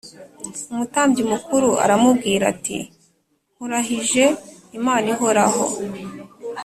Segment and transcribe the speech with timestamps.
[0.71, 2.77] Umutambyi mukuru aramubwira ati
[3.55, 4.23] “Nkurahirije
[4.77, 5.63] Imana ihoraho